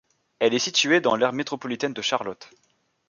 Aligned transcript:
Elle 0.39 0.55
est 0.55 0.57
située 0.57 0.99
dans 0.99 1.15
l'aire 1.15 1.31
métropolitaine 1.31 1.93
de 1.93 2.01
Charlotte. 2.01 2.49